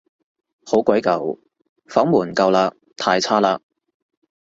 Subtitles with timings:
[0.65, 1.37] 好鬼舊，
[1.85, 3.59] 房門舊嘞，太差嘞